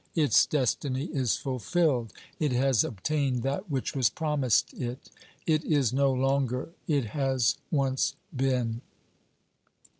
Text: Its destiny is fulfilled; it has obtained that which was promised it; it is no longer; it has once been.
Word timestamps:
Its 0.15 0.47
destiny 0.47 1.05
is 1.13 1.35
fulfilled; 1.35 2.11
it 2.39 2.51
has 2.51 2.83
obtained 2.83 3.43
that 3.43 3.69
which 3.69 3.95
was 3.95 4.09
promised 4.09 4.73
it; 4.73 5.11
it 5.45 5.63
is 5.63 5.93
no 5.93 6.11
longer; 6.11 6.69
it 6.87 7.05
has 7.05 7.59
once 7.69 8.15
been. 8.35 8.81